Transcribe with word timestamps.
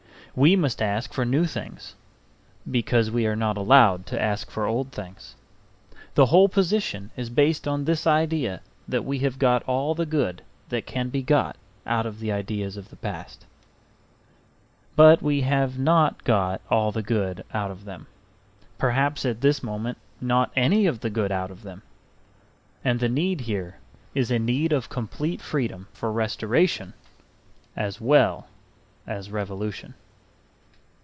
We 0.33 0.55
must 0.55 0.81
ask 0.81 1.11
for 1.11 1.25
new 1.25 1.43
things 1.45 1.95
because 2.69 3.11
we 3.11 3.25
are 3.27 3.35
not 3.35 3.57
allowed 3.57 4.05
to 4.05 4.21
ask 4.21 4.49
for 4.49 4.65
old 4.65 4.93
things. 4.93 5.35
The 6.15 6.27
whole 6.27 6.47
position 6.47 7.11
is 7.17 7.29
based 7.29 7.67
on 7.67 7.83
this 7.83 8.07
idea 8.07 8.61
that 8.87 9.03
we 9.03 9.19
have 9.19 9.37
got 9.37 9.61
all 9.63 9.93
the 9.93 10.05
good 10.05 10.41
that 10.69 10.85
can 10.85 11.09
be 11.09 11.21
got 11.21 11.57
out 11.85 12.05
of 12.05 12.21
the 12.21 12.31
ideas 12.31 12.77
of 12.77 12.89
the 12.91 12.95
past. 12.95 13.45
But 14.95 15.21
we 15.21 15.41
have 15.41 15.77
not 15.77 16.23
got 16.23 16.61
all 16.69 16.93
the 16.93 17.03
good 17.03 17.43
out 17.53 17.69
of 17.69 17.83
them, 17.83 18.07
perhaps 18.77 19.25
at 19.25 19.41
this 19.41 19.61
moment 19.61 19.97
not 20.21 20.49
any 20.55 20.85
of 20.85 21.01
the 21.01 21.09
good 21.09 21.33
out 21.33 21.51
of 21.51 21.61
them. 21.63 21.81
And 22.85 23.01
the 23.01 23.09
need 23.09 23.41
here 23.41 23.79
is 24.15 24.31
a 24.31 24.39
need 24.39 24.71
of 24.71 24.87
complete 24.87 25.41
freedom 25.41 25.89
for 25.91 26.09
restoration 26.09 26.93
as 27.75 27.99
well 27.99 28.47
as 29.05 29.29
revolution. 29.29 29.93